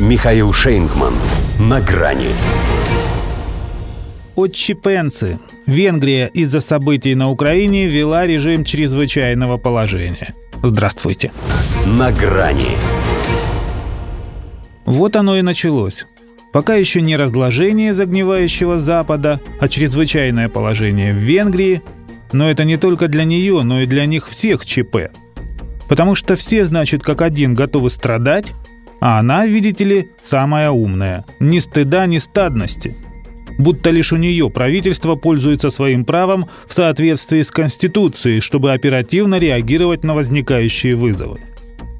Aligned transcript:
Михаил 0.00 0.52
Шейнгман. 0.52 1.14
На 1.60 1.80
грани. 1.80 2.30
Отчепенцы. 4.34 5.38
Венгрия 5.66 6.26
из-за 6.34 6.60
событий 6.60 7.14
на 7.14 7.30
Украине 7.30 7.86
ввела 7.86 8.26
режим 8.26 8.64
чрезвычайного 8.64 9.56
положения. 9.56 10.34
Здравствуйте. 10.64 11.30
На 11.86 12.10
грани. 12.10 12.76
Вот 14.84 15.14
оно 15.14 15.36
и 15.36 15.42
началось. 15.42 16.06
Пока 16.52 16.74
еще 16.74 17.00
не 17.00 17.14
разложение 17.14 17.94
загнивающего 17.94 18.80
Запада, 18.80 19.40
а 19.60 19.68
чрезвычайное 19.68 20.48
положение 20.48 21.14
в 21.14 21.18
Венгрии, 21.18 21.82
но 22.32 22.50
это 22.50 22.64
не 22.64 22.78
только 22.78 23.06
для 23.06 23.22
нее, 23.22 23.62
но 23.62 23.82
и 23.82 23.86
для 23.86 24.06
них 24.06 24.28
всех 24.28 24.66
ЧП. 24.66 25.12
Потому 25.88 26.16
что 26.16 26.34
все, 26.34 26.64
значит, 26.64 27.04
как 27.04 27.22
один 27.22 27.54
готовы 27.54 27.90
страдать, 27.90 28.52
а 29.00 29.18
она, 29.18 29.46
видите 29.46 29.84
ли, 29.84 30.10
самая 30.24 30.70
умная. 30.70 31.24
Ни 31.40 31.58
стыда, 31.58 32.06
ни 32.06 32.18
стадности. 32.18 32.96
Будто 33.58 33.90
лишь 33.90 34.12
у 34.12 34.16
нее 34.16 34.50
правительство 34.50 35.14
пользуется 35.14 35.70
своим 35.70 36.04
правом 36.04 36.48
в 36.66 36.72
соответствии 36.72 37.42
с 37.42 37.50
Конституцией, 37.50 38.40
чтобы 38.40 38.72
оперативно 38.72 39.38
реагировать 39.38 40.04
на 40.04 40.14
возникающие 40.14 40.96
вызовы. 40.96 41.38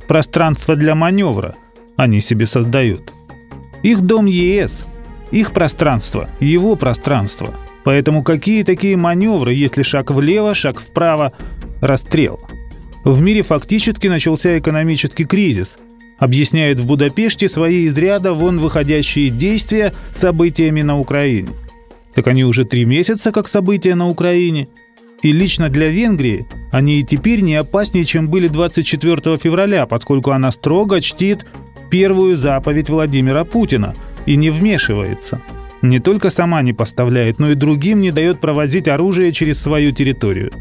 Пространство 0.09 0.77
для 0.77 0.95
маневра 0.95 1.55
они 1.97 2.21
себе 2.21 2.47
создают. 2.47 3.13
Их 3.83 4.01
дом 4.01 4.27
ЕС, 4.27 4.85
их 5.30 5.52
пространство, 5.52 6.29
его 6.41 6.74
пространство. 6.74 7.55
Поэтому 7.85 8.23
какие 8.24 8.65
такие 8.65 8.97
маневры, 8.97 9.52
если 9.52 9.83
шаг 9.83 10.11
влево, 10.11 10.55
шаг 10.55 10.80
вправо, 10.80 11.33
расстрел? 11.80 12.41
В 13.05 13.21
мире 13.21 13.43
фактически 13.43 14.09
начался 14.09 14.59
экономический 14.59 15.24
кризис– 15.24 15.77
объясняет 16.24 16.80
в 16.80 16.87
Будапеште 16.87 17.48
свои 17.48 17.84
из 17.84 17.96
ряда 17.96 18.32
вон 18.32 18.59
выходящие 18.59 19.28
действия 19.28 19.92
событиями 20.12 20.82
на 20.82 20.98
Украине. 20.98 21.51
Так 22.15 22.26
они 22.26 22.45
уже 22.45 22.65
три 22.65 22.85
месяца 22.85 23.30
как 23.30 23.46
события 23.46 23.95
на 23.95 24.09
Украине. 24.09 24.68
И 25.23 25.32
лично 25.32 25.68
для 25.68 25.88
Венгрии 25.88 26.46
они 26.73 27.01
и 27.01 27.04
теперь 27.04 27.40
не 27.40 27.54
опаснее, 27.54 28.04
чем 28.04 28.29
были 28.29 28.49
24 28.49 29.37
февраля, 29.37 29.87
поскольку 29.87 30.30
она 30.30 30.51
строго 30.51 31.01
чтит 31.01 31.46
первую 31.90 32.37
заповедь 32.37 32.90
Владимира 32.90 33.45
Путина 33.45 33.95
и 34.27 34.37
не 34.37 34.51
вмешивается. 34.51 35.40
Не 35.82 35.99
только 35.99 36.30
сама 36.30 36.62
не 36.62 36.73
поставляет, 36.73 37.38
но 37.38 37.51
и 37.51 37.54
другим 37.54 38.01
не 38.01 38.10
дает 38.10 38.40
провозить 38.40 38.88
оружие 38.88 39.32
через 39.32 39.60
свою 39.60 39.93
территорию. 39.93 40.52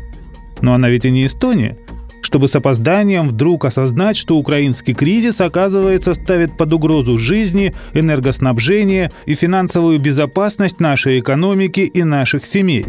Но 0.62 0.74
она 0.74 0.90
ведь 0.90 1.06
и 1.06 1.12
не 1.12 1.26
Эстония 1.26 1.78
чтобы 2.24 2.48
с 2.48 2.56
опозданием 2.56 3.28
вдруг 3.28 3.66
осознать, 3.66 4.18
что 4.18 4.38
украинский 4.38 4.94
кризис, 4.94 5.42
оказывается, 5.42 6.14
ставит 6.14 6.58
под 6.58 6.74
угрозу 6.74 7.20
жизни, 7.20 7.76
энергоснабжение 7.94 9.12
и 9.26 9.36
финансовую 9.36 10.00
безопасность 10.00 10.80
нашей 10.80 11.20
экономики 11.20 11.82
и 11.82 12.04
наших 12.04 12.46
семей. 12.46 12.86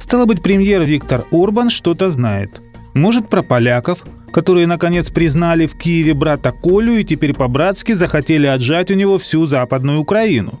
Стало 0.00 0.26
быть, 0.26 0.42
премьер 0.42 0.82
Виктор 0.82 1.24
Орбан 1.30 1.70
что-то 1.70 2.10
знает. 2.10 2.60
Может, 2.92 3.28
про 3.28 3.42
поляков, 3.42 4.04
которые, 4.32 4.66
наконец, 4.66 5.10
признали 5.10 5.66
в 5.66 5.74
Киеве 5.74 6.12
брата 6.12 6.52
Колю 6.52 6.94
и 6.94 7.04
теперь 7.04 7.34
по-братски 7.34 7.92
захотели 7.92 8.46
отжать 8.46 8.90
у 8.90 8.94
него 8.94 9.18
всю 9.18 9.46
Западную 9.46 10.00
Украину. 10.00 10.58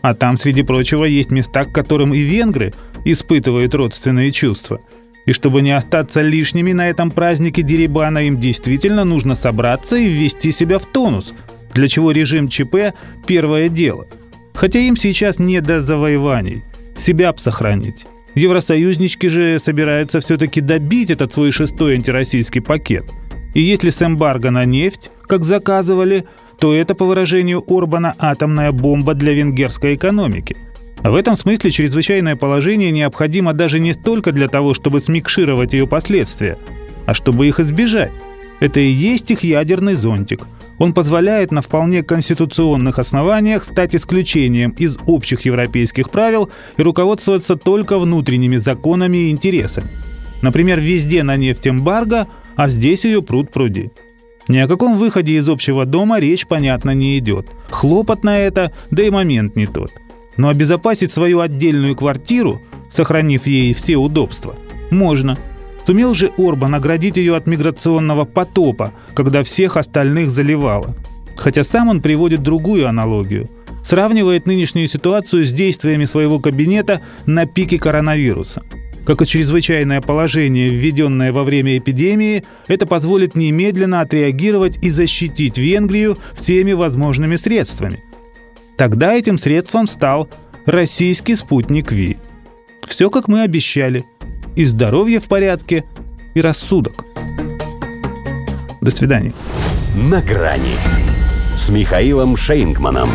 А 0.00 0.14
там, 0.14 0.36
среди 0.36 0.62
прочего, 0.62 1.04
есть 1.04 1.30
места, 1.30 1.64
к 1.64 1.72
которым 1.72 2.14
и 2.14 2.20
венгры 2.20 2.72
испытывают 3.04 3.74
родственные 3.74 4.30
чувства– 4.30 4.80
и 5.26 5.32
чтобы 5.32 5.62
не 5.62 5.72
остаться 5.72 6.20
лишними 6.20 6.72
на 6.72 6.88
этом 6.88 7.10
празднике 7.10 7.62
Дерибана, 7.62 8.18
им 8.26 8.38
действительно 8.38 9.04
нужно 9.04 9.34
собраться 9.34 9.96
и 9.96 10.08
ввести 10.08 10.52
себя 10.52 10.78
в 10.78 10.86
тонус, 10.86 11.32
для 11.72 11.88
чего 11.88 12.10
режим 12.10 12.48
ЧП– 12.48 12.94
первое 13.26 13.68
дело. 13.68 14.06
Хотя 14.54 14.78
им 14.78 14.96
сейчас 14.96 15.38
не 15.38 15.60
до 15.60 15.80
завоеваний. 15.80 16.62
Себя 16.96 17.32
б 17.32 17.38
сохранить. 17.38 18.04
Евросоюзнички 18.34 19.26
же 19.26 19.58
собираются 19.58 20.20
все-таки 20.20 20.60
добить 20.60 21.10
этот 21.10 21.32
свой 21.32 21.52
шестой 21.52 21.94
антироссийский 21.94 22.60
пакет. 22.60 23.04
И 23.54 23.62
если 23.62 23.90
с 23.90 24.02
эмбарго 24.02 24.50
на 24.50 24.64
нефть, 24.64 25.10
как 25.26 25.44
заказывали, 25.44 26.24
то 26.58 26.72
это, 26.72 26.94
по 26.94 27.04
выражению 27.04 27.64
Орбана, 27.66 28.14
атомная 28.18 28.72
бомба 28.72 29.14
для 29.14 29.32
венгерской 29.32 29.94
экономики– 29.94 30.56
в 31.10 31.14
этом 31.16 31.36
смысле 31.36 31.70
чрезвычайное 31.70 32.34
положение 32.34 32.90
необходимо 32.90 33.52
даже 33.52 33.78
не 33.78 33.92
столько 33.92 34.32
для 34.32 34.48
того, 34.48 34.72
чтобы 34.72 35.00
смикшировать 35.00 35.74
ее 35.74 35.86
последствия, 35.86 36.56
а 37.04 37.12
чтобы 37.12 37.46
их 37.46 37.60
избежать. 37.60 38.12
Это 38.60 38.80
и 38.80 38.88
есть 38.88 39.30
их 39.30 39.44
ядерный 39.44 39.94
зонтик. 39.94 40.46
Он 40.78 40.94
позволяет 40.94 41.52
на 41.52 41.60
вполне 41.60 42.02
конституционных 42.02 42.98
основаниях 42.98 43.64
стать 43.64 43.94
исключением 43.94 44.70
из 44.70 44.96
общих 45.06 45.42
европейских 45.42 46.10
правил 46.10 46.50
и 46.76 46.82
руководствоваться 46.82 47.56
только 47.56 47.98
внутренними 47.98 48.56
законами 48.56 49.18
и 49.18 49.30
интересами. 49.30 49.88
Например, 50.42 50.80
везде 50.80 51.22
на 51.22 51.36
нефть 51.36 51.68
эмбарго, 51.68 52.26
а 52.56 52.68
здесь 52.68 53.04
ее 53.04 53.22
пруд 53.22 53.52
пруди. 53.52 53.90
Ни 54.48 54.58
о 54.58 54.68
каком 54.68 54.96
выходе 54.96 55.32
из 55.32 55.48
общего 55.48 55.86
дома 55.86 56.18
речь, 56.18 56.46
понятно, 56.46 56.90
не 56.90 57.18
идет. 57.18 57.46
Хлопот 57.70 58.24
на 58.24 58.38
это, 58.38 58.72
да 58.90 59.02
и 59.02 59.10
момент 59.10 59.56
не 59.56 59.66
тот. 59.66 59.90
Но 60.36 60.48
обезопасить 60.48 61.12
свою 61.12 61.40
отдельную 61.40 61.94
квартиру, 61.94 62.60
сохранив 62.92 63.46
ей 63.46 63.72
все 63.74 63.96
удобства, 63.96 64.54
можно. 64.90 65.38
Сумел 65.86 66.14
же 66.14 66.32
Орбан 66.38 66.74
оградить 66.74 67.16
ее 67.16 67.36
от 67.36 67.46
миграционного 67.46 68.24
потопа, 68.24 68.92
когда 69.14 69.42
всех 69.42 69.76
остальных 69.76 70.30
заливало. 70.30 70.96
Хотя 71.36 71.62
сам 71.62 71.88
он 71.88 72.00
приводит 72.00 72.42
другую 72.42 72.88
аналогию. 72.88 73.50
Сравнивает 73.84 74.46
нынешнюю 74.46 74.88
ситуацию 74.88 75.44
с 75.44 75.50
действиями 75.50 76.06
своего 76.06 76.38
кабинета 76.38 77.02
на 77.26 77.44
пике 77.44 77.78
коронавируса. 77.78 78.62
Как 79.04 79.20
и 79.20 79.26
чрезвычайное 79.26 80.00
положение, 80.00 80.70
введенное 80.70 81.30
во 81.30 81.44
время 81.44 81.76
эпидемии, 81.76 82.44
это 82.66 82.86
позволит 82.86 83.34
немедленно 83.34 84.00
отреагировать 84.00 84.78
и 84.82 84.88
защитить 84.88 85.58
Венгрию 85.58 86.16
всеми 86.34 86.72
возможными 86.72 87.36
средствами– 87.36 88.02
Тогда 88.76 89.14
этим 89.14 89.38
средством 89.38 89.86
стал 89.86 90.28
российский 90.66 91.36
спутник 91.36 91.92
Ви. 91.92 92.18
Все, 92.86 93.10
как 93.10 93.28
мы 93.28 93.42
обещали. 93.42 94.04
И 94.56 94.64
здоровье 94.64 95.20
в 95.20 95.24
порядке, 95.24 95.84
и 96.34 96.40
рассудок. 96.40 97.04
До 98.80 98.90
свидания. 98.90 99.32
На 99.96 100.20
грани 100.20 100.76
с 101.56 101.68
Михаилом 101.68 102.36
Шейнгманом. 102.36 103.10